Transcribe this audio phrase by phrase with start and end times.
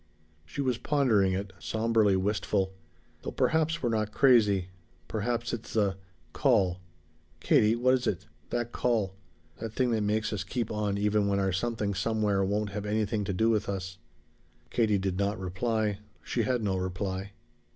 [0.45, 2.73] She was pondering it somberly wistful.
[3.21, 4.69] "Though perhaps we're not crazy.
[5.07, 5.95] Perhaps it's the
[6.33, 6.79] call.
[7.39, 8.25] Katie, what is it?
[8.49, 9.13] That call?
[9.59, 13.23] That thing that makes us keep on even when our Something Somewhere won't have anything
[13.25, 13.99] to do with us?"
[14.71, 15.99] Katie did not reply.
[16.23, 17.33] She had no reply.